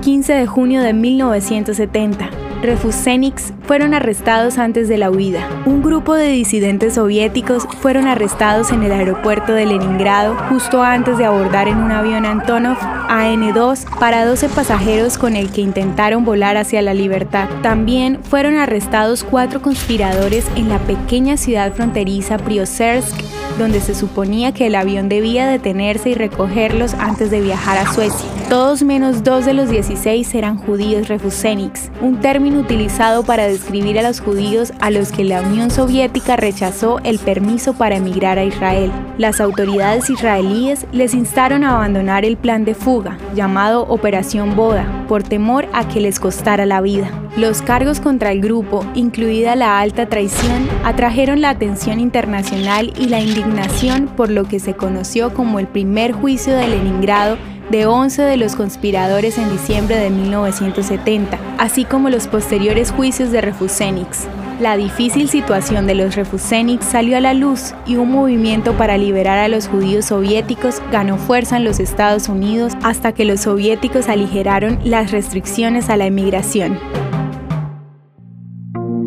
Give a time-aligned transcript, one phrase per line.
[0.00, 2.30] 15 de junio de 1970.
[2.62, 5.48] Refuséniks fueron arrestados antes de la huida.
[5.64, 11.24] Un grupo de disidentes soviéticos fueron arrestados en el aeropuerto de Leningrado justo antes de
[11.24, 12.76] abordar en un avión Antonov
[13.08, 17.48] AN-2 para 12 pasajeros con el que intentaron volar hacia la libertad.
[17.62, 23.16] También fueron arrestados cuatro conspiradores en la pequeña ciudad fronteriza Priosersk
[23.58, 28.28] donde se suponía que el avión debía detenerse y recogerlos antes de viajar a Suecia.
[28.48, 34.02] Todos menos dos de los 16 eran judíos refuséniks, un término utilizado para describir a
[34.02, 38.90] los judíos a los que la Unión Soviética rechazó el permiso para emigrar a Israel.
[39.20, 45.22] Las autoridades israelíes les instaron a abandonar el plan de fuga, llamado Operación Boda, por
[45.22, 47.10] temor a que les costara la vida.
[47.36, 53.20] Los cargos contra el grupo, incluida la alta traición, atrajeron la atención internacional y la
[53.20, 57.36] indignación por lo que se conoció como el primer juicio de Leningrado
[57.70, 63.42] de 11 de los conspiradores en diciembre de 1970, así como los posteriores juicios de
[63.42, 64.26] Refuséniks.
[64.60, 69.38] La difícil situación de los Refuséniks salió a la luz y un movimiento para liberar
[69.38, 74.78] a los judíos soviéticos ganó fuerza en los Estados Unidos hasta que los soviéticos aligeraron
[74.84, 76.78] las restricciones a la emigración.